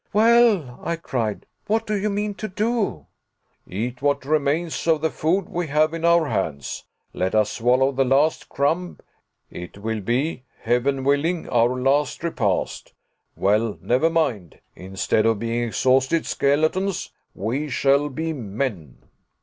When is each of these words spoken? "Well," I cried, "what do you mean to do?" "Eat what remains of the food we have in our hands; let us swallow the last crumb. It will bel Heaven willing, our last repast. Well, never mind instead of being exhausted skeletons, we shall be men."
"Well," 0.13 0.79
I 0.81 0.95
cried, 0.95 1.45
"what 1.67 1.85
do 1.85 1.93
you 1.95 2.09
mean 2.09 2.33
to 2.33 2.47
do?" 2.47 3.05
"Eat 3.67 4.01
what 4.01 4.25
remains 4.25 4.87
of 4.87 5.01
the 5.01 5.11
food 5.11 5.47
we 5.47 5.67
have 5.67 5.93
in 5.93 6.03
our 6.03 6.27
hands; 6.27 6.85
let 7.13 7.35
us 7.35 7.51
swallow 7.51 7.91
the 7.91 8.03
last 8.03 8.49
crumb. 8.49 8.97
It 9.51 9.77
will 9.77 10.01
bel 10.01 10.37
Heaven 10.63 11.03
willing, 11.03 11.47
our 11.49 11.79
last 11.79 12.23
repast. 12.23 12.93
Well, 13.35 13.77
never 13.79 14.09
mind 14.09 14.59
instead 14.75 15.27
of 15.27 15.37
being 15.37 15.65
exhausted 15.65 16.25
skeletons, 16.25 17.11
we 17.35 17.69
shall 17.69 18.09
be 18.09 18.33
men." 18.33 19.03